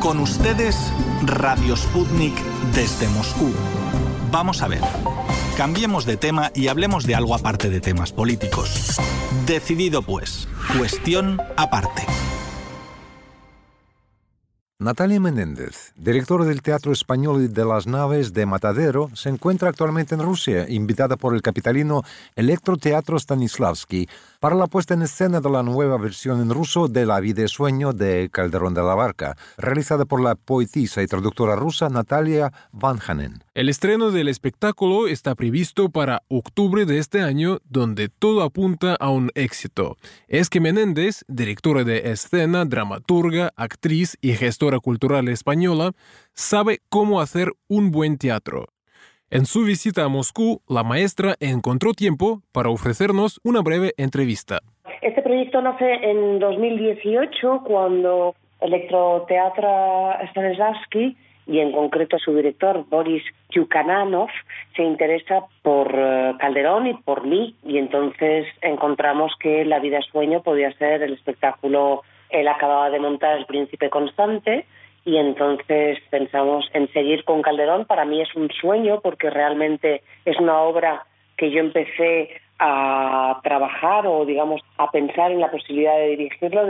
Con 0.00 0.18
ustedes, 0.18 0.90
Radio 1.26 1.76
Sputnik 1.76 2.34
desde 2.74 3.06
Moscú. 3.08 3.52
Vamos 4.32 4.62
a 4.62 4.68
ver. 4.68 4.80
Cambiemos 5.58 6.06
de 6.06 6.16
tema 6.16 6.50
y 6.54 6.68
hablemos 6.68 7.06
de 7.06 7.14
algo 7.14 7.34
aparte 7.34 7.68
de 7.68 7.82
temas 7.82 8.10
políticos. 8.10 8.96
Decidido 9.46 10.00
pues. 10.00 10.48
Cuestión 10.78 11.38
aparte. 11.58 12.06
Natalia 14.78 15.20
Menéndez, 15.20 15.92
directora 15.96 16.46
del 16.46 16.62
Teatro 16.62 16.90
Español 16.90 17.52
de 17.52 17.66
las 17.66 17.86
Naves 17.86 18.32
de 18.32 18.46
Matadero, 18.46 19.10
se 19.12 19.28
encuentra 19.28 19.68
actualmente 19.68 20.14
en 20.14 20.22
Rusia, 20.22 20.64
invitada 20.70 21.18
por 21.18 21.34
el 21.34 21.42
capitalino 21.42 22.02
Electroteatro 22.34 23.18
Stanislavski 23.18 24.08
para 24.40 24.56
la 24.56 24.66
puesta 24.66 24.94
en 24.94 25.02
escena 25.02 25.40
de 25.40 25.50
la 25.50 25.62
nueva 25.62 25.98
versión 25.98 26.40
en 26.40 26.48
ruso 26.48 26.88
de 26.88 27.04
La 27.04 27.20
vida 27.20 27.44
y 27.44 27.48
sueño 27.48 27.92
de 27.92 28.30
Calderón 28.32 28.72
de 28.72 28.82
la 28.82 28.94
Barca, 28.94 29.36
realizada 29.58 30.06
por 30.06 30.22
la 30.22 30.34
poetisa 30.34 31.02
y 31.02 31.06
traductora 31.06 31.56
rusa 31.56 31.90
Natalia 31.90 32.50
Vanhanen. 32.72 33.44
El 33.52 33.68
estreno 33.68 34.10
del 34.10 34.28
espectáculo 34.28 35.08
está 35.08 35.34
previsto 35.34 35.90
para 35.90 36.22
octubre 36.28 36.86
de 36.86 36.98
este 36.98 37.20
año, 37.20 37.58
donde 37.68 38.08
todo 38.08 38.42
apunta 38.42 38.94
a 38.94 39.10
un 39.10 39.30
éxito. 39.34 39.98
Es 40.26 40.48
que 40.48 40.60
Menéndez, 40.60 41.22
directora 41.28 41.84
de 41.84 42.10
escena, 42.10 42.64
dramaturga, 42.64 43.52
actriz 43.56 44.16
y 44.22 44.32
gestora 44.32 44.80
cultural 44.80 45.28
española, 45.28 45.92
sabe 46.32 46.80
cómo 46.88 47.20
hacer 47.20 47.52
un 47.68 47.90
buen 47.90 48.16
teatro. 48.16 48.68
En 49.32 49.46
su 49.46 49.62
visita 49.62 50.02
a 50.02 50.08
Moscú, 50.08 50.60
la 50.68 50.82
maestra 50.82 51.36
encontró 51.38 51.92
tiempo 51.92 52.42
para 52.50 52.68
ofrecernos 52.68 53.38
una 53.44 53.60
breve 53.60 53.92
entrevista. 53.96 54.58
Este 55.02 55.22
proyecto 55.22 55.62
nace 55.62 55.88
en 56.02 56.40
2018 56.40 57.62
cuando 57.64 58.34
Electroteatro 58.60 60.14
Stanislavski 60.30 61.16
y 61.46 61.60
en 61.60 61.70
concreto 61.70 62.18
su 62.18 62.34
director 62.34 62.84
Boris 62.90 63.22
Yukananov 63.50 64.30
se 64.74 64.82
interesa 64.82 65.44
por 65.62 65.94
eh, 65.94 66.34
Calderón 66.40 66.88
y 66.88 66.94
por 66.94 67.24
mí 67.24 67.54
y 67.64 67.78
entonces 67.78 68.48
encontramos 68.62 69.30
que 69.38 69.64
La 69.64 69.78
vida 69.78 69.98
es 69.98 70.06
sueño 70.06 70.42
podía 70.42 70.72
ser 70.72 71.04
el 71.04 71.12
espectáculo. 71.12 72.02
Él 72.30 72.48
acababa 72.48 72.90
de 72.90 72.98
montar 72.98 73.38
El 73.38 73.46
Príncipe 73.46 73.90
Constante 73.90 74.66
y 75.04 75.16
entonces 75.16 75.98
pensamos 76.10 76.68
en 76.74 76.92
seguir 76.92 77.24
con 77.24 77.42
Calderón. 77.42 77.86
Para 77.86 78.04
mí 78.04 78.20
es 78.20 78.34
un 78.34 78.50
sueño 78.50 79.00
porque 79.00 79.30
realmente 79.30 80.02
es 80.24 80.38
una 80.38 80.60
obra 80.60 81.04
que 81.36 81.50
yo 81.50 81.60
empecé 81.60 82.40
a 82.58 83.40
trabajar 83.42 84.06
o 84.06 84.26
digamos 84.26 84.60
a 84.76 84.90
pensar 84.90 85.32
en 85.32 85.40
la 85.40 85.50
posibilidad 85.50 85.96
de 85.96 86.08
dirigirlo 86.08 86.66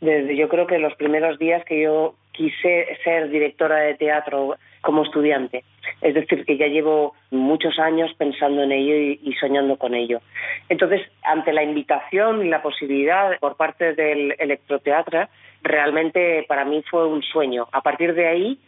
desde, 0.00 0.36
yo 0.36 0.48
creo 0.48 0.66
que 0.66 0.78
los 0.78 0.94
primeros 0.94 1.38
días 1.38 1.64
que 1.64 1.82
yo 1.82 2.14
quise 2.32 2.98
ser 3.04 3.28
directora 3.28 3.76
de 3.76 3.94
teatro 3.94 4.56
como 4.80 5.04
estudiante. 5.04 5.64
Es 6.00 6.14
decir, 6.14 6.44
que 6.44 6.56
ya 6.56 6.66
llevo 6.66 7.14
muchos 7.30 7.78
años 7.78 8.12
pensando 8.18 8.62
en 8.62 8.72
ello 8.72 8.96
y, 8.96 9.20
y, 9.22 9.32
soñando 9.34 9.76
con 9.76 9.94
ello. 9.94 10.20
Entonces, 10.68 11.02
ante 11.22 11.52
la 11.52 11.62
invitación 11.62 12.44
y 12.44 12.48
la 12.48 12.60
posibilidad 12.60 13.38
por 13.38 13.56
parte 13.56 13.94
del 13.94 14.34
electroteatro, 14.38 15.28
realmente 15.64 16.44
para 16.46 16.64
mí 16.64 16.84
fue 16.88 17.06
un 17.06 17.22
sueño. 17.22 17.66
A 17.72 17.80
partir 17.80 18.14
de 18.14 18.28
ahí 18.28 18.58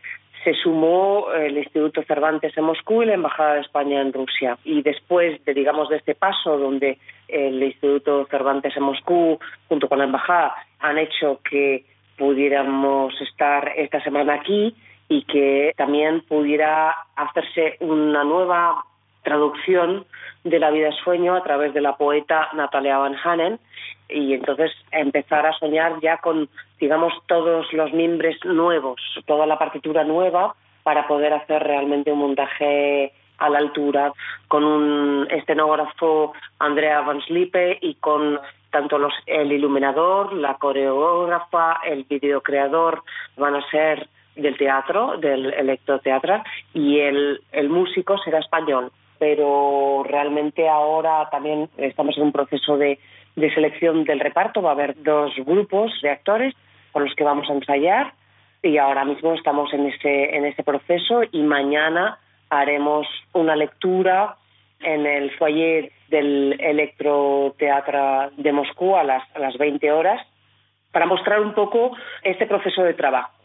se 0.43 0.55
sumó 0.55 1.33
el 1.33 1.59
Instituto 1.59 2.03
Cervantes 2.05 2.57
en 2.57 2.65
Moscú 2.65 3.03
y 3.03 3.07
la 3.07 3.15
Embajada 3.15 3.55
de 3.55 3.61
España 3.61 4.01
en 4.01 4.13
Rusia. 4.13 4.59
Y 4.65 4.83
después 4.83 5.45
de, 5.45 5.55
digamos, 5.55 5.89
de 5.89 5.97
este 5.97 6.15
paso 6.15 6.57
donde 6.57 6.99
el 7.29 7.63
Instituto 7.63 8.27
Cervantes 8.31 8.77
en 8.77 8.85
Moscú, 8.85 9.39
junto 9.69 9.89
con 9.89 9.99
la 9.99 10.05
Embajada, 10.05 10.55
han 10.81 10.99
hecho 10.99 11.41
que 11.49 11.85
pudiéramos 12.17 13.21
estar 13.21 13.73
esta 13.77 14.03
semana 14.03 14.35
aquí 14.35 14.75
y 15.09 15.25
que 15.25 15.73
también 15.77 16.23
pudiera 16.23 16.95
hacerse 17.15 17.77
una 17.81 18.25
nueva 18.25 18.85
traducción 19.23 20.07
de 20.45 20.61
La 20.61 20.71
vida 20.71 20.93
sueño 21.03 21.35
a 21.35 21.43
través 21.43 21.75
de 21.75 21.81
la 21.81 21.97
poeta 21.97 22.49
Natalia 22.55 22.99
Van 22.99 23.17
Hanen 23.25 23.59
y 24.09 24.35
entonces 24.35 24.71
empezar 24.93 25.45
a 25.45 25.53
soñar 25.59 26.01
ya 26.01 26.19
con, 26.19 26.49
digamos, 26.81 27.13
todos 27.27 27.73
los 27.73 27.93
mimbres 27.93 28.37
nuevos, 28.45 29.01
toda 29.27 29.47
la 29.47 29.59
partitura 29.59 30.05
nueva 30.05 30.55
para 30.83 31.07
poder 31.07 31.33
hacer 31.33 31.63
realmente 31.63 32.13
un 32.13 32.21
montaje 32.21 33.13
a 33.39 33.51
la 33.51 33.59
altura 33.59 34.13
con 34.49 34.65
un 34.65 35.27
escenógrafo 35.31 36.33
Andrea 36.59 37.01
Van 37.01 37.21
Slipe 37.23 37.79
y 37.81 37.95
con 37.95 38.41
tanto 38.71 38.99
los, 38.99 39.13
el 39.27 39.53
iluminador, 39.53 40.33
la 40.33 40.55
coreógrafa, 40.55 41.81
el 41.85 42.05
videocreador 42.05 43.03
van 43.37 43.57
a 43.57 43.71
ser 43.71 44.09
del 44.35 44.57
teatro, 44.57 45.17
del 45.19 45.53
electroteatro 45.55 46.43
y 46.75 47.01
el, 47.01 47.41
el 47.53 47.69
músico 47.69 48.19
será 48.19 48.39
español 48.39 48.93
pero 49.19 50.05
realmente 50.07 50.69
ahora 50.69 51.29
también 51.31 51.69
estamos 51.79 52.17
en 52.17 52.25
un 52.25 52.33
proceso 52.33 52.77
de, 52.77 52.99
de 53.35 53.55
selección 53.55 54.05
del 54.05 54.21
reparto. 54.21 54.63
Va 54.63 54.71
a 54.71 54.73
haber 54.73 55.03
dos 55.03 55.33
grupos 55.45 55.93
de 56.03 56.11
actores 56.11 56.55
con 56.97 57.05
los 57.05 57.15
que 57.15 57.25
vamos 57.25 57.51
a 57.51 57.53
ensayar 57.53 58.15
y 58.63 58.79
ahora 58.79 59.05
mismo 59.05 59.35
estamos 59.35 59.71
en 59.75 59.85
ese, 59.85 60.35
en 60.35 60.47
ese 60.47 60.63
proceso 60.63 61.25
y 61.31 61.43
mañana 61.43 62.19
haremos 62.49 63.07
una 63.35 63.55
lectura 63.55 64.37
en 64.81 65.05
el 65.05 65.31
foyer 65.33 65.93
del 66.09 66.57
Electroteatro 66.59 68.31
de 68.39 68.51
Moscú 68.51 68.97
a 68.97 69.05
las, 69.05 69.23
a 69.37 69.41
las 69.41 69.59
20 69.59 69.93
horas 69.93 70.27
para 70.91 71.05
mostrar 71.05 71.41
un 71.41 71.53
poco 71.53 71.95
este 72.23 72.47
proceso 72.47 72.83
de 72.83 72.95
trabajo. 72.95 73.36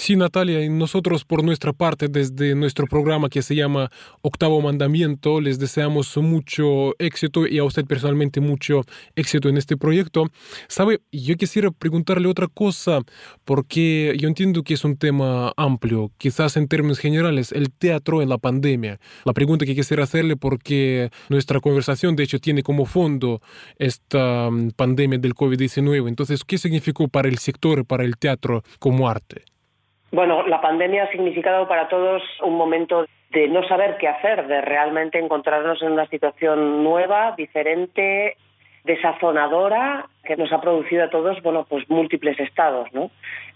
Sí, 0.00 0.14
Natalia, 0.14 0.64
y 0.64 0.68
nosotros 0.68 1.24
por 1.24 1.42
nuestra 1.42 1.72
parte, 1.72 2.06
desde 2.06 2.54
nuestro 2.54 2.86
programa 2.86 3.28
que 3.28 3.42
se 3.42 3.56
llama 3.56 3.90
Octavo 4.22 4.60
Mandamiento, 4.60 5.40
les 5.40 5.58
deseamos 5.58 6.16
mucho 6.18 6.94
éxito 7.00 7.48
y 7.48 7.58
a 7.58 7.64
usted 7.64 7.84
personalmente 7.84 8.40
mucho 8.40 8.82
éxito 9.16 9.48
en 9.48 9.58
este 9.58 9.76
proyecto. 9.76 10.28
Sabe, 10.68 11.00
yo 11.10 11.36
quisiera 11.36 11.72
preguntarle 11.72 12.28
otra 12.28 12.46
cosa, 12.46 13.00
porque 13.44 14.14
yo 14.20 14.28
entiendo 14.28 14.62
que 14.62 14.74
es 14.74 14.84
un 14.84 14.96
tema 14.96 15.52
amplio, 15.56 16.12
quizás 16.16 16.56
en 16.56 16.68
términos 16.68 17.00
generales, 17.00 17.50
el 17.50 17.72
teatro 17.72 18.22
en 18.22 18.28
la 18.28 18.38
pandemia. 18.38 19.00
La 19.24 19.32
pregunta 19.32 19.66
que 19.66 19.74
quisiera 19.74 20.04
hacerle, 20.04 20.36
porque 20.36 21.10
nuestra 21.28 21.58
conversación 21.58 22.14
de 22.14 22.22
hecho 22.22 22.38
tiene 22.38 22.62
como 22.62 22.86
fondo 22.86 23.42
esta 23.78 24.48
mm, 24.48 24.70
pandemia 24.76 25.18
del 25.18 25.34
COVID-19, 25.34 26.06
entonces, 26.08 26.44
¿qué 26.44 26.56
significó 26.56 27.08
para 27.08 27.28
el 27.28 27.38
sector, 27.38 27.84
para 27.84 28.04
el 28.04 28.16
teatro 28.16 28.62
como 28.78 29.08
arte? 29.08 29.44
Bueno, 30.10 30.46
la 30.46 30.60
pandemia 30.60 31.04
ha 31.04 31.10
significado 31.10 31.68
para 31.68 31.88
todos 31.88 32.22
un 32.42 32.56
momento 32.56 33.06
de 33.30 33.48
no 33.48 33.62
saber 33.68 33.98
qué 33.98 34.08
hacer, 34.08 34.46
de 34.46 34.60
realmente 34.62 35.18
encontrarnos 35.18 35.82
en 35.82 35.92
una 35.92 36.06
situación 36.06 36.82
nueva, 36.82 37.34
diferente, 37.36 38.36
desazonadora, 38.84 40.06
que 40.24 40.36
nos 40.36 40.50
ha 40.50 40.62
producido 40.62 41.04
a 41.04 41.10
todos, 41.10 41.42
bueno, 41.42 41.66
pues 41.68 41.88
múltiples 41.90 42.40
estados, 42.40 42.90
¿no? 42.94 43.10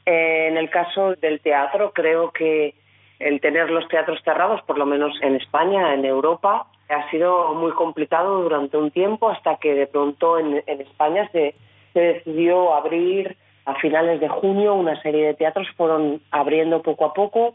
Eh, 0.05 0.49
en 0.49 0.59
el 0.59 0.69
caso 0.69 1.15
del 1.15 1.41
teatro, 1.41 1.93
creo 1.95 2.33
que 2.33 2.75
el 3.19 3.41
tener 3.41 3.71
los 3.71 3.89
teatros 3.89 4.21
cerrados, 4.23 4.61
por 4.63 4.77
lo 4.77 4.85
menos 4.85 5.17
en 5.23 5.37
España, 5.37 5.95
en 5.95 6.05
Europa, 6.05 6.67
ha 6.91 7.11
sido 7.11 7.55
muy 7.55 7.73
complicado 7.73 8.43
durante 8.43 8.77
un 8.77 8.91
tiempo 8.91 9.31
hasta 9.31 9.57
que 9.57 9.75
de 9.75 9.87
pronto 9.87 10.39
en, 10.39 10.63
en 10.67 10.81
España 10.83 11.27
se, 11.33 11.55
se 11.95 12.01
decidió 12.01 12.75
abrir 12.75 13.37
a 13.65 13.75
finales 13.77 14.21
de 14.21 14.29
junio 14.29 14.75
una 14.75 15.01
serie 15.03 15.27
de 15.27 15.35
teatros 15.35 15.69
fueron 15.77 16.21
abriendo 16.31 16.83
poco 16.83 17.05
a 17.05 17.15
poco, 17.15 17.55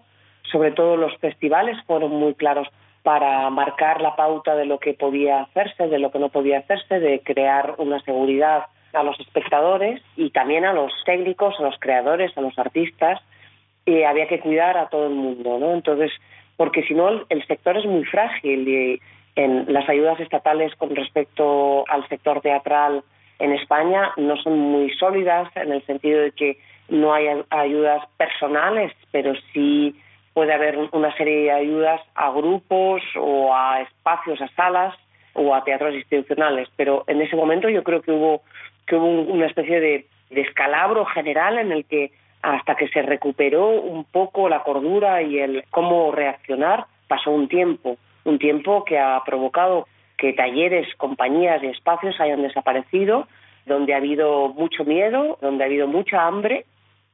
sobre 0.51 0.71
todo 0.71 0.95
los 0.95 1.15
festivales 1.17 1.77
fueron 1.85 2.11
muy 2.11 2.33
claros 2.33 2.67
para 3.03 3.49
marcar 3.49 4.01
la 4.01 4.15
pauta 4.15 4.55
de 4.55 4.65
lo 4.65 4.79
que 4.79 4.93
podía 4.93 5.41
hacerse, 5.41 5.87
de 5.87 5.99
lo 5.99 6.11
que 6.11 6.19
no 6.19 6.29
podía 6.29 6.59
hacerse, 6.59 6.99
de 6.99 7.21
crear 7.21 7.75
una 7.77 8.01
seguridad 8.01 8.65
a 8.93 9.03
los 9.03 9.19
espectadores 9.19 10.01
y 10.15 10.29
también 10.31 10.65
a 10.65 10.73
los 10.73 10.91
técnicos, 11.05 11.55
a 11.59 11.63
los 11.63 11.79
creadores, 11.79 12.37
a 12.37 12.41
los 12.41 12.57
artistas, 12.57 13.21
y 13.85 14.03
había 14.03 14.27
que 14.27 14.39
cuidar 14.39 14.77
a 14.77 14.89
todo 14.89 15.07
el 15.07 15.13
mundo, 15.13 15.57
¿no? 15.59 15.73
Entonces, 15.73 16.11
porque 16.57 16.83
si 16.83 16.93
no 16.93 17.25
el 17.29 17.47
sector 17.47 17.77
es 17.77 17.85
muy 17.85 18.03
frágil 18.05 18.67
y 18.67 19.01
en 19.35 19.71
las 19.71 19.87
ayudas 19.87 20.19
estatales 20.19 20.75
con 20.75 20.95
respecto 20.95 21.85
al 21.87 22.07
sector 22.09 22.41
teatral 22.41 23.03
en 23.39 23.53
España 23.53 24.11
no 24.17 24.37
son 24.37 24.57
muy 24.57 24.91
sólidas 24.95 25.49
en 25.55 25.71
el 25.71 25.85
sentido 25.85 26.21
de 26.21 26.31
que 26.31 26.57
no 26.89 27.13
hay 27.13 27.27
ayudas 27.49 28.07
personales, 28.17 28.93
pero 29.11 29.33
sí 29.53 29.95
puede 30.33 30.53
haber 30.53 30.77
una 30.91 31.15
serie 31.17 31.43
de 31.43 31.51
ayudas 31.51 32.01
a 32.15 32.29
grupos 32.31 33.01
o 33.15 33.55
a 33.55 33.81
espacios, 33.81 34.41
a 34.41 34.47
salas 34.49 34.95
o 35.33 35.53
a 35.53 35.63
teatros 35.63 35.95
institucionales. 35.95 36.69
Pero 36.75 37.03
en 37.07 37.21
ese 37.21 37.35
momento 37.35 37.69
yo 37.69 37.83
creo 37.83 38.01
que 38.01 38.11
hubo, 38.11 38.41
que 38.85 38.95
hubo 38.95 39.05
una 39.05 39.47
especie 39.47 39.79
de 39.79 40.05
descalabro 40.29 41.05
general 41.05 41.57
en 41.57 41.71
el 41.71 41.85
que 41.85 42.11
hasta 42.41 42.75
que 42.75 42.87
se 42.89 43.01
recuperó 43.01 43.69
un 43.69 44.03
poco 44.05 44.47
la 44.47 44.63
cordura 44.63 45.21
y 45.21 45.39
el 45.39 45.63
cómo 45.69 46.11
reaccionar, 46.11 46.85
pasó 47.07 47.31
un 47.31 47.47
tiempo, 47.47 47.97
un 48.23 48.37
tiempo 48.39 48.85
que 48.85 48.99
ha 48.99 49.21
provocado 49.25 49.87
que 50.17 50.33
talleres, 50.33 50.87
compañías 50.95 51.61
y 51.63 51.67
espacios 51.67 52.19
hayan 52.19 52.41
desaparecido, 52.41 53.27
donde 53.65 53.93
ha 53.93 53.97
habido 53.97 54.49
mucho 54.49 54.83
miedo, 54.83 55.37
donde 55.41 55.63
ha 55.63 55.67
habido 55.67 55.87
mucha 55.87 56.25
hambre, 56.25 56.65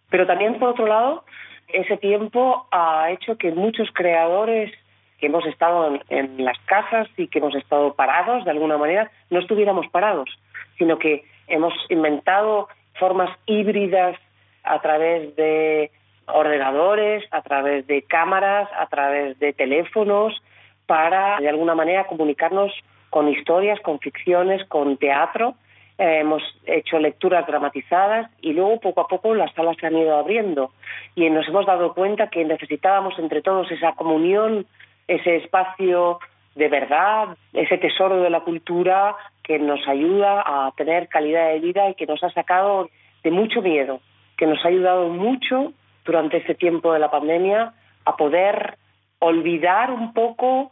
pero 0.10 0.28
también, 0.28 0.60
por 0.60 0.70
otro 0.70 0.86
lado, 0.86 1.24
ese 1.68 1.98
tiempo 1.98 2.68
ha 2.72 3.10
hecho 3.12 3.38
que 3.38 3.52
muchos 3.52 3.90
creadores 3.94 4.72
que 5.20 5.28
hemos 5.28 5.46
estado 5.46 6.00
en, 6.10 6.46
las 6.46 6.60
casas 6.66 7.08
y 7.18 7.28
que 7.28 7.40
hemos 7.40 7.56
estado 7.56 7.94
parados 7.94 8.46
de 8.46 8.52
alguna 8.52 8.78
manera, 8.78 9.10
no 9.30 9.40
estuviéramos 9.40 9.88
parados, 9.88 10.30
sino 10.78 11.00
que 11.00 11.24
hemos 11.48 11.74
inventado 11.90 12.68
formas 13.00 13.30
híbridas 13.46 14.18
a 14.64 14.80
través 14.82 15.36
de 15.36 15.92
ordenadores, 16.28 17.24
a 17.32 17.42
través 17.42 17.88
de 17.88 18.04
cámaras, 18.04 18.70
a 18.78 18.86
través 18.88 19.40
de 19.40 19.54
teléfonos, 19.54 20.42
para 20.86 21.40
de 21.40 21.50
alguna 21.50 21.74
manera 21.74 22.06
comunicarnos 22.06 22.72
con 23.14 23.30
historias, 23.30 23.80
con 23.82 24.00
ficciones, 24.00 24.66
con 24.66 24.98
teatro. 24.98 25.54
Eh, 26.00 26.22
hemos 26.22 26.42
hecho 26.66 26.98
lecturas 26.98 27.46
dramatizadas 27.46 28.32
y 28.42 28.54
luego 28.54 28.80
poco 28.80 29.02
a 29.02 29.08
poco 29.08 29.36
las 29.36 29.54
salas 29.54 29.78
se 29.80 29.86
han 29.86 29.96
ido 29.96 30.18
abriendo 30.18 30.72
y 31.14 31.30
nos 31.30 31.48
hemos 31.48 31.68
dado 31.68 31.94
cuenta 31.94 32.32
que 32.32 32.44
necesitábamos 32.44 33.14
entre 33.20 33.44
todos 33.44 33.70
esa 33.72 33.92
comunión, 33.92 34.66
ese 35.08 35.36
espacio 35.36 36.18
de 36.56 36.70
verdad, 36.70 37.38
ese 37.54 37.78
tesoro 37.78 38.20
de 38.24 38.32
la 38.32 38.40
cultura 38.40 39.16
que 39.44 39.60
nos 39.60 39.88
ayuda 39.88 40.42
a 40.44 40.72
tener 40.76 41.08
calidad 41.08 41.50
de 41.50 41.60
vida 41.60 41.88
y 41.92 41.94
que 41.94 42.08
nos 42.08 42.24
ha 42.24 42.32
sacado 42.32 42.90
de 43.24 43.30
mucho 43.30 43.62
miedo, 43.62 44.00
que 44.38 44.48
nos 44.48 44.66
ha 44.66 44.70
ayudado 44.70 45.10
mucho 45.10 45.72
durante 46.04 46.38
este 46.38 46.56
tiempo 46.56 46.92
de 46.92 47.00
la 47.00 47.12
pandemia 47.12 47.74
a 48.06 48.18
poder 48.18 48.80
olvidar 49.20 49.92
un 49.92 50.14
poco 50.14 50.72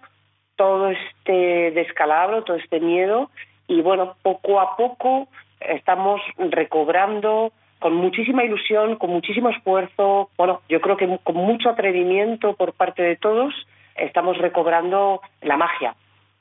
todo 0.62 0.90
este 0.90 1.72
descalabro, 1.72 2.44
todo 2.44 2.56
este 2.56 2.80
miedo 2.80 3.32
y 3.68 3.82
bueno, 3.82 4.16
poco 4.22 4.62
a 4.62 4.78
poco 4.78 5.28
estamos 5.60 6.22
recobrando 6.38 7.52
con 7.80 7.96
muchísima 7.96 8.44
ilusión, 8.44 8.98
con 8.98 9.10
muchísimo 9.10 9.50
esfuerzo, 9.50 10.30
bueno, 10.38 10.62
yo 10.70 10.80
creo 10.80 10.98
que 10.98 11.18
con 11.24 11.36
mucho 11.36 11.68
atrevimiento 11.68 12.54
por 12.54 12.74
parte 12.74 13.02
de 13.02 13.16
todos, 13.16 13.56
estamos 13.96 14.38
recobrando 14.38 15.22
la 15.42 15.58
magia. 15.58 15.96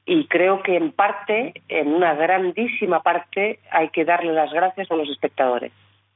Y 0.05 0.27
creo 0.27 0.63
que 0.63 0.77
en 0.77 0.93
parte, 0.93 1.55
en 1.71 1.89
una 1.89 2.13
grandísima 2.13 3.03
parte, 3.03 3.59
hay 3.71 3.89
que 3.89 4.05
darle 4.05 4.35
las 4.35 4.53
gracias 4.53 4.91
a 4.91 4.97
los 4.97 5.09
espectadores. 5.09 5.73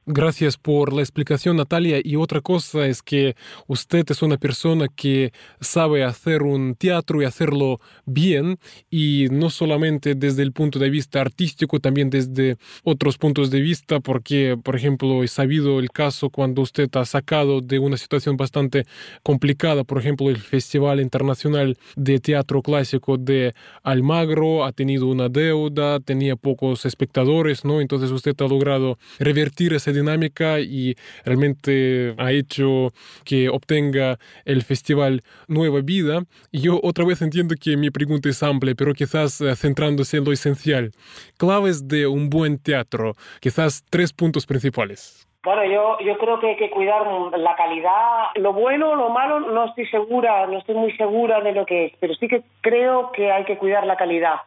Gracias 0.07 0.57
por 0.57 0.93
la 0.93 1.01
explicación, 1.01 1.57
Natalia. 1.57 1.99
Y 2.03 2.15
otra 2.15 2.39
cosa 2.39 2.85
es 2.85 3.01
que 3.01 3.35
usted 3.65 4.05
es 4.11 4.21
una 4.21 4.37
persona 4.37 4.87
que 4.87 5.31
sabe 5.59 6.03
hacer 6.03 6.43
un 6.43 6.75
teatro 6.75 7.23
y 7.23 7.25
hacerlo 7.25 7.79
bien, 8.05 8.59
y 8.91 9.25
no 9.31 9.49
solamente 9.49 10.13
desde 10.13 10.43
el 10.43 10.51
punto 10.51 10.77
de 10.77 10.91
vista 10.91 11.21
artístico, 11.21 11.79
también 11.79 12.11
desde 12.11 12.57
otros 12.83 13.17
puntos 13.17 13.49
de 13.49 13.61
vista, 13.61 13.99
porque, 13.99 14.55
por 14.63 14.75
ejemplo, 14.75 15.23
he 15.23 15.27
sabido 15.27 15.79
el 15.79 15.89
caso 15.89 16.29
cuando 16.29 16.61
usted 16.61 16.87
ha 16.95 17.05
sacado 17.05 17.61
de 17.61 17.79
una 17.79 17.97
situación 17.97 18.37
bastante 18.37 18.85
complicada, 19.23 19.83
por 19.83 19.97
ejemplo, 19.97 20.29
el 20.29 20.37
Festival 20.37 20.99
Internacional 20.99 21.79
de 21.95 22.19
Teatro 22.19 22.61
Clásico 22.61 23.17
de 23.17 23.55
Almagro 23.81 24.65
ha 24.65 24.71
tenido 24.71 25.07
una 25.07 25.29
deuda, 25.29 25.99
tenía 25.99 26.35
pocos 26.35 26.85
espectadores, 26.85 27.65
¿no? 27.65 27.81
Entonces 27.81 28.11
usted 28.11 28.35
ha 28.39 28.47
logrado 28.47 28.99
revertir 29.17 29.73
ese 29.73 29.94
dinámica 29.95 30.59
y 30.59 30.95
realmente 31.23 32.13
ha 32.17 32.31
hecho 32.31 32.93
que 33.23 33.49
obtenga 33.49 34.17
el 34.45 34.61
festival 34.61 35.21
nueva 35.47 35.81
vida. 35.81 36.21
Y 36.51 36.61
yo 36.61 36.79
otra 36.83 37.05
vez 37.05 37.21
entiendo 37.21 37.55
que 37.59 37.77
mi 37.77 37.89
pregunta 37.89 38.29
es 38.29 38.43
amplia, 38.43 38.75
pero 38.77 38.93
quizás 38.93 39.41
eh, 39.41 39.55
centrándose 39.55 40.17
en 40.17 40.25
lo 40.25 40.31
esencial. 40.31 40.91
Claves 41.37 41.87
de 41.87 42.07
un 42.07 42.29
buen 42.29 42.61
teatro, 42.61 43.13
quizás 43.39 43.83
tres 43.89 44.13
puntos 44.13 44.45
principales. 44.45 45.27
Bueno, 45.45 45.63
yo, 45.63 45.99
yo 45.99 46.17
creo 46.17 46.39
que 46.39 46.47
hay 46.47 46.55
que 46.57 46.71
cuidar 46.71 47.05
la 47.37 47.55
calidad. 47.55 48.29
Lo 48.33 48.51
bueno, 48.51 48.95
lo 48.95 49.09
malo, 49.09 49.39
no 49.39 49.65
estoy 49.65 49.85
segura, 49.87 50.47
no 50.47 50.57
estoy 50.57 50.73
muy 50.73 50.91
segura 50.97 51.39
de 51.41 51.51
lo 51.51 51.67
que 51.67 51.85
es, 51.85 51.93
pero 51.99 52.15
sí 52.15 52.27
que 52.27 52.41
creo 52.61 53.11
que 53.11 53.31
hay 53.31 53.45
que 53.45 53.55
cuidar 53.59 53.85
la 53.85 53.95
calidad. 53.95 54.37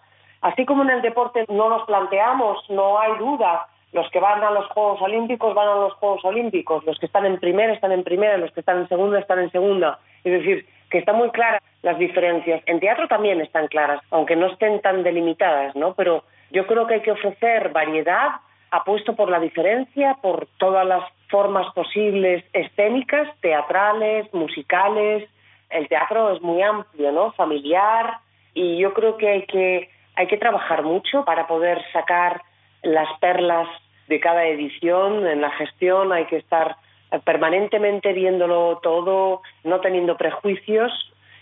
Así 0.40 0.66
como 0.66 0.82
en 0.82 0.90
el 0.90 1.02
deporte 1.02 1.44
no 1.48 1.68
nos 1.68 1.86
planteamos, 1.86 2.64
no 2.68 2.98
hay 2.98 3.16
duda 3.16 3.68
los 3.92 4.10
que 4.10 4.20
van 4.20 4.42
a 4.42 4.50
los 4.50 4.66
Juegos 4.66 5.00
Olímpicos 5.00 5.54
van 5.54 5.68
a 5.68 5.74
los 5.74 5.94
Juegos 5.94 6.24
Olímpicos, 6.24 6.84
los 6.84 6.98
que 6.98 7.06
están 7.06 7.24
en 7.26 7.38
primera 7.38 7.72
están 7.72 7.92
en 7.92 8.04
primera, 8.04 8.36
los 8.36 8.52
que 8.52 8.60
están 8.60 8.78
en 8.78 8.88
segunda 8.88 9.18
están 9.18 9.38
en 9.38 9.50
segunda. 9.50 9.98
Es 10.24 10.32
decir, 10.32 10.66
que 10.90 10.98
están 10.98 11.16
muy 11.16 11.30
claras 11.30 11.62
las 11.82 11.98
diferencias. 11.98 12.62
En 12.66 12.80
teatro 12.80 13.08
también 13.08 13.40
están 13.40 13.68
claras, 13.68 14.02
aunque 14.10 14.36
no 14.36 14.46
estén 14.46 14.80
tan 14.80 15.02
delimitadas, 15.02 15.74
¿no? 15.76 15.94
Pero 15.94 16.24
yo 16.50 16.66
creo 16.66 16.86
que 16.86 16.94
hay 16.94 17.02
que 17.02 17.12
ofrecer 17.12 17.70
variedad, 17.70 18.40
apuesto 18.70 19.14
por 19.14 19.30
la 19.30 19.40
diferencia, 19.40 20.16
por 20.20 20.48
todas 20.58 20.86
las 20.86 21.02
formas 21.28 21.72
posibles 21.74 22.44
escénicas, 22.52 23.28
teatrales, 23.40 24.32
musicales. 24.34 25.28
El 25.70 25.88
teatro 25.88 26.32
es 26.34 26.42
muy 26.42 26.62
amplio, 26.62 27.12
¿no? 27.12 27.32
Familiar 27.32 28.18
y 28.54 28.78
yo 28.78 28.92
creo 28.94 29.16
que 29.16 29.28
hay 29.28 29.42
que 29.46 29.90
hay 30.16 30.26
que 30.26 30.36
trabajar 30.36 30.82
mucho 30.82 31.24
para 31.24 31.46
poder 31.46 31.80
sacar 31.92 32.42
las 32.82 33.08
perlas 33.18 33.68
de 34.08 34.20
cada 34.20 34.46
edición, 34.46 35.26
en 35.26 35.40
la 35.40 35.50
gestión 35.50 36.12
hay 36.12 36.26
que 36.26 36.36
estar 36.36 36.76
permanentemente 37.24 38.12
viéndolo 38.12 38.80
todo, 38.82 39.42
no 39.64 39.80
teniendo 39.80 40.16
prejuicios 40.16 40.92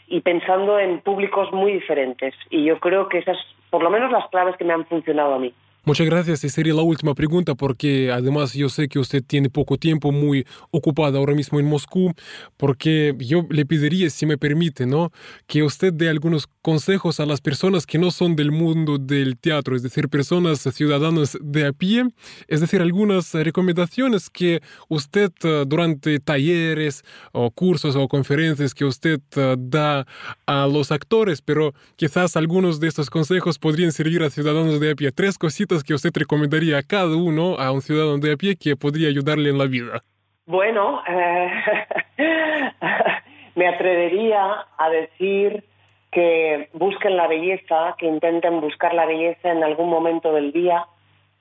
y 0.07 0.21
pensando 0.21 0.79
en 0.79 1.01
públicos 1.01 1.53
muy 1.53 1.73
diferentes. 1.73 2.35
Y 2.51 2.65
yo 2.65 2.79
creo 2.79 3.09
que 3.09 3.19
esas, 3.19 3.39
por 3.71 3.83
lo 3.83 3.91
menos 3.91 4.13
las 4.13 4.29
claves 4.29 4.57
que 4.57 4.65
me 4.65 4.73
han 4.73 4.87
funcionado 4.87 5.35
a 5.35 5.39
mí. 5.39 5.53
Muchas 5.87 6.05
gracias. 6.05 6.43
Y 6.43 6.49
sería 6.49 6.75
la 6.75 6.83
última 6.83 7.15
pregunta 7.15 7.55
porque 7.55 8.11
además 8.11 8.55
yo 8.55 8.69
sé 8.69 8.89
que 8.89 8.99
usted 8.99 9.23
tiene 9.25 9.49
poco 9.49 9.77
tiempo, 9.77 10.11
muy 10.11 10.45
ocupado 10.73 11.17
ahora 11.17 11.33
mismo 11.33 11.61
en 11.61 11.67
Moscú, 11.67 12.13
porque 12.57 13.15
yo 13.21 13.47
le 13.51 13.65
pediría, 13.65 14.11
si 14.11 14.27
me 14.27 14.37
permite, 14.37 14.85
¿no? 14.85 15.13
Que 15.47 15.63
usted 15.63 15.93
dé 15.93 16.09
algunos 16.09 16.49
consejos 16.61 17.21
a 17.21 17.27
las 17.27 17.41
personas 17.41 17.87
que 17.87 18.01
no 18.01 18.11
son 18.11 18.35
del 18.35 18.51
mundo 18.51 18.99
del 18.99 19.39
teatro, 19.39 19.77
es 19.77 19.85
decir, 19.85 20.09
personas 20.09 20.59
ciudadanas 20.59 21.39
de 21.41 21.67
a 21.67 21.73
pie, 21.73 22.09
es 22.49 22.61
decir, 22.61 22.83
algunas 22.83 23.33
recomendaciones 23.33 24.29
que 24.29 24.61
usted 24.89 25.31
eh, 25.45 25.65
durante 25.69 26.19
talleres 26.19 27.05
o 27.31 27.53
cursos 27.53 27.95
o 27.95 28.09
conferencias 28.09 28.75
que 28.75 28.85
usted 28.85 29.21
eh, 29.37 29.55
da 29.57 30.05
a 30.47 30.67
los 30.67 30.91
actores, 30.91 31.43
pero 31.43 31.75
quizás 31.95 32.37
algunos 32.37 32.81
de 32.81 32.89
estos 32.89 33.09
consejos 33.09 33.61
podrían 33.61 33.93
servir 33.93 34.25
a 34.25 34.31
ciudadanos 34.31 34.81
de 34.81 34.91
a 34.91 34.97
pie. 34.97 35.13
Tres 35.13 35.39
cositas 35.39 35.76
que 35.85 35.95
usted 35.95 36.11
recomendaría 36.15 36.79
a 36.79 36.83
cada 36.83 37.17
uno, 37.17 37.57
a 37.59 37.73
un 37.73 37.83
ciudadano 37.83 38.19
de 38.19 38.33
a 38.33 38.37
pie, 38.37 38.57
que 38.57 38.77
podría 38.77 39.09
ayudarle 39.09 39.51
en 39.51 39.59
la 39.59 39.67
vida? 39.67 40.03
Bueno, 40.47 41.03
eh, 41.09 41.51
me 43.57 43.69
atrevería 43.69 44.67
a 44.79 44.91
decir 44.91 45.65
que 46.13 46.69
busquen 46.73 47.17
la 47.17 47.27
belleza, 47.27 47.95
que 47.99 48.07
intenten 48.07 48.61
buscar 48.61 48.95
la 48.95 49.07
belleza 49.07 49.51
en 49.51 49.65
algún 49.65 49.91
momento 49.91 50.33
del 50.33 50.53
día, 50.53 50.87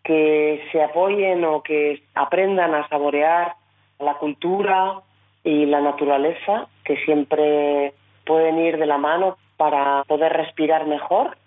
que 0.03 0.63
se 0.71 0.83
apoyen 0.83 1.45
o 1.45 1.61
que 1.61 2.03
aprendan 2.13 2.73
a 2.73 2.87
saborear 2.89 3.53
la 3.99 4.15
cultura 4.15 5.01
y 5.43 5.65
la 5.65 5.81
naturaleza, 5.81 6.67
que 6.83 6.97
siempre 7.05 7.93
pueden 8.25 8.59
ir 8.59 8.77
de 8.77 8.85
la 8.85 8.97
mano 8.97 9.37
para 9.57 10.03
poder 10.03 10.33
respirar 10.33 10.87
mejor 10.87 11.37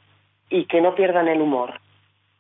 y 0.49 0.65
que 0.67 0.81
no 0.81 0.95
pierdan 0.95 1.29
el 1.29 1.41
humor. 1.41 1.81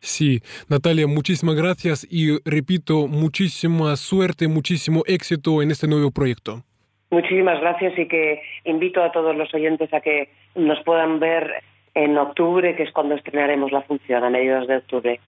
Sí, 0.00 0.40
Natalia, 0.68 1.06
muchísimas 1.06 1.56
gracias 1.56 2.06
y 2.10 2.38
repito, 2.48 3.08
muchísima 3.08 3.96
suerte, 3.96 4.48
muchísimo 4.48 5.02
éxito 5.06 5.60
en 5.62 5.70
este 5.70 5.88
nuevo 5.88 6.10
proyecto. 6.10 6.62
Muchísimas 7.10 7.60
gracias 7.60 7.98
y 7.98 8.06
que 8.06 8.42
invito 8.64 9.02
a 9.02 9.12
todos 9.12 9.34
los 9.34 9.52
oyentes 9.54 9.92
a 9.92 10.00
que 10.00 10.30
nos 10.54 10.78
puedan 10.84 11.18
ver 11.20 11.62
en 11.94 12.16
octubre, 12.16 12.76
que 12.76 12.84
es 12.84 12.92
cuando 12.92 13.14
estrenaremos 13.14 13.72
la 13.72 13.82
función, 13.82 14.22
a 14.22 14.30
mediados 14.30 14.68
de 14.68 14.76
octubre. 14.76 15.20